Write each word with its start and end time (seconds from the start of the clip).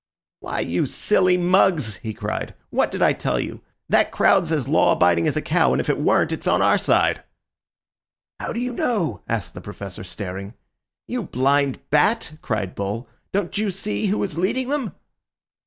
"Why, 0.39 0.61
you 0.61 0.87
silly 0.87 1.37
mugs!" 1.37 1.97
he 1.97 2.11
cried, 2.15 2.55
"what 2.71 2.89
did 2.89 3.03
I 3.03 3.13
tell 3.13 3.39
you. 3.39 3.61
That 3.87 4.11
crowd's 4.11 4.51
as 4.51 4.67
law 4.67 4.93
abiding 4.93 5.27
as 5.27 5.37
a 5.37 5.43
cow, 5.43 5.73
and 5.73 5.79
if 5.79 5.89
it 5.91 5.99
weren't, 6.01 6.31
it's 6.31 6.47
on 6.47 6.59
our 6.59 6.79
side." 6.79 7.23
"How 8.39 8.51
do 8.51 8.59
you 8.59 8.73
know?" 8.73 9.21
asked 9.29 9.53
the 9.53 9.61
professor, 9.61 10.03
staring. 10.03 10.55
"You 11.07 11.21
blind 11.21 11.87
bat," 11.91 12.31
cried 12.41 12.73
Bull, 12.73 13.07
"don't 13.31 13.55
you 13.59 13.69
see 13.69 14.07
who 14.07 14.23
is 14.23 14.39
leading 14.39 14.69
them?" 14.69 14.95